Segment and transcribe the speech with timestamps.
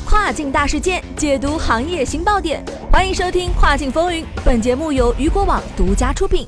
[0.00, 2.62] 跨境大事件，解读行业新爆点。
[2.90, 6.46] 欢迎收听《跨境风云》，本节目由雨果网独家出品。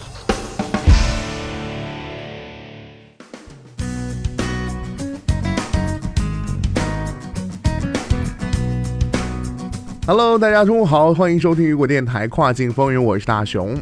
[10.06, 13.76] Hello，大家中午好，欢迎收听雨果电台《跨境风云》，我是大熊。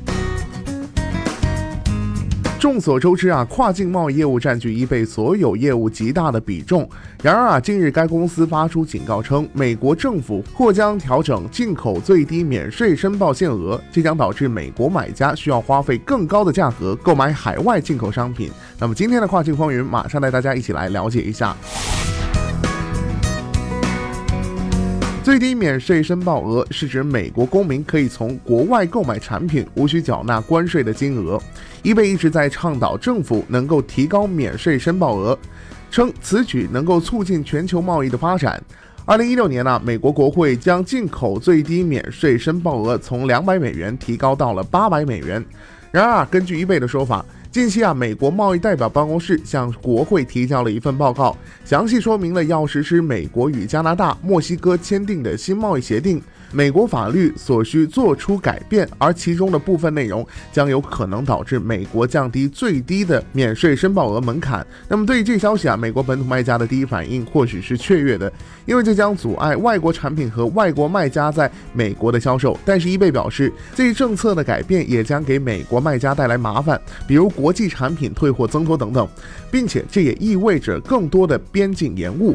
[2.59, 6.89] 众所周知啊，跨境贸易业务占据 eBay 所有业务极大的比重。
[7.23, 18.51] 然而啊，近日该公司发出警告称，美国政府或将调整进口最低免税申报限额，这将导致美国买家需要花费更高的价格购买海外进口商品。
[18.79, 21.55] 那么今天的跨境风云，马上带大家一起来了解一下。
[25.27, 31.37] 最低免税申报额是指美国公民可以从国外购买产品无需缴纳关税的金额。
[31.83, 35.37] eBay 一直在倡导政府能够提高免税申报额，
[35.91, 38.63] 称此举能够促进全球贸易的发展。
[39.05, 45.45] 二零一六年呢，美国国会将进口最低免税申报额从两百美元提高到了八百美元。
[45.91, 47.27] 然而啊，根据 eBay 的说法。
[47.57, 56.23] 近期啊，美国贸易代表办公室向国会提交了一份报告，详细说明了要实施美国与加拿大、墨西哥签订的新贸易协定。
[56.57, 64.67] 美国法律所需做出改变，而其中的部分内容将有可能导致美国降低最低的免税申报额门槛。
[64.89, 68.33] 那么，对于这消息啊，美国本土卖家的第一反应或许是雀跃的，
[68.65, 72.59] 因为这将阻碍外国产品和外国卖家在美国的销售。
[72.65, 79.07] 但是，伊贝表示，这一政策的改变也将给美国卖家带来麻烦，比如国际产品退货增多等等，
[79.51, 82.35] 并且这也意味着更多的边境延误。